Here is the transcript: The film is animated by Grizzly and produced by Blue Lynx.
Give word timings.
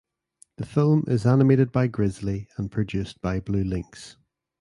The 0.57 0.65
film 0.65 1.03
is 1.05 1.27
animated 1.27 1.71
by 1.71 1.85
Grizzly 1.85 2.47
and 2.57 2.71
produced 2.71 3.21
by 3.21 3.39
Blue 3.39 3.63
Lynx. 3.63 4.17